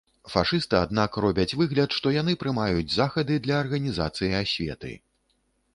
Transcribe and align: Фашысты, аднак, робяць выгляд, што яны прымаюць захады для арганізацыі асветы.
Фашысты, 0.35 0.75
аднак, 0.85 1.19
робяць 1.25 1.57
выгляд, 1.59 1.93
што 1.97 2.15
яны 2.15 2.35
прымаюць 2.45 2.89
захады 2.97 3.33
для 3.45 3.61
арганізацыі 3.67 4.37
асветы. 4.43 4.99